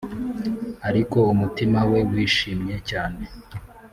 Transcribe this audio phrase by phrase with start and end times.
[0.87, 3.23] ariko umutima we wishimye cyane